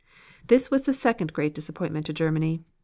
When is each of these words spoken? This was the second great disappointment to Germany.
This 0.47 0.71
was 0.71 0.81
the 0.81 0.93
second 0.95 1.31
great 1.31 1.53
disappointment 1.53 2.07
to 2.07 2.13
Germany. 2.13 2.63